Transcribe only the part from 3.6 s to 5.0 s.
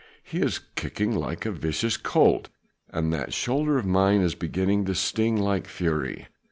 of mine is beginning to